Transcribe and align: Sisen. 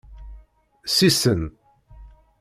Sisen. 0.95 1.41